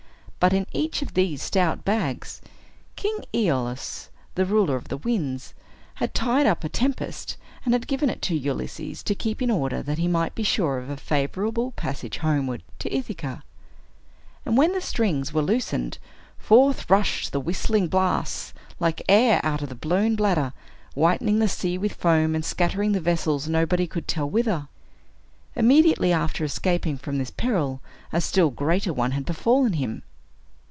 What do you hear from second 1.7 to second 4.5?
bags, King Aeolus, the